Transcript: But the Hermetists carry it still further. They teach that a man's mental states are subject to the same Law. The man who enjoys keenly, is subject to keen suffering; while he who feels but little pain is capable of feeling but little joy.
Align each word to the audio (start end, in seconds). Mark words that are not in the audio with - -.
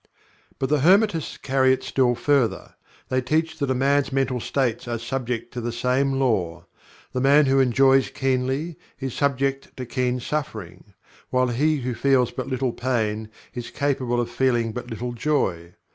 But 0.57 0.69
the 0.69 0.79
Hermetists 0.79 1.37
carry 1.37 1.71
it 1.71 1.83
still 1.83 2.15
further. 2.15 2.73
They 3.09 3.21
teach 3.21 3.59
that 3.59 3.69
a 3.69 3.75
man's 3.75 4.11
mental 4.11 4.39
states 4.39 4.87
are 4.87 4.97
subject 4.97 5.53
to 5.53 5.61
the 5.61 5.71
same 5.71 6.13
Law. 6.13 6.65
The 7.13 7.21
man 7.21 7.45
who 7.45 7.59
enjoys 7.59 8.09
keenly, 8.09 8.77
is 8.99 9.13
subject 9.13 9.77
to 9.77 9.85
keen 9.85 10.19
suffering; 10.19 10.95
while 11.29 11.49
he 11.49 11.81
who 11.81 11.93
feels 11.93 12.31
but 12.31 12.47
little 12.49 12.73
pain 12.73 13.29
is 13.53 13.69
capable 13.69 14.19
of 14.19 14.31
feeling 14.31 14.71
but 14.71 14.89
little 14.89 15.13
joy. 15.13 15.75